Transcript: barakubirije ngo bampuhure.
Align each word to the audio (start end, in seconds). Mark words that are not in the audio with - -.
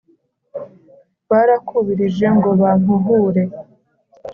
barakubirije 1.29 2.27
ngo 2.35 2.49
bampuhure. 2.61 3.43